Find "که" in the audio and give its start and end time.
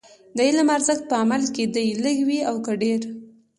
2.65-2.73